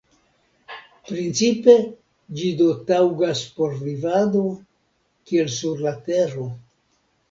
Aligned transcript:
Principe 1.09 1.75
ĝi 2.41 2.49
do 2.63 2.71
taŭgas 2.89 3.45
por 3.61 3.79
vivado, 3.85 4.45
kiel 5.31 5.57
sur 5.63 5.89
la 5.89 5.99
Tero. 6.13 6.53